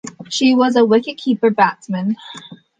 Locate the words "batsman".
1.55-2.15